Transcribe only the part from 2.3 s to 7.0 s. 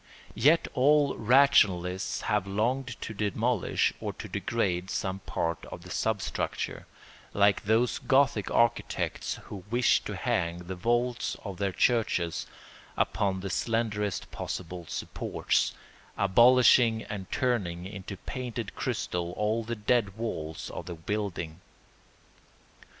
longed to demolish or to degrade some part of the substructure,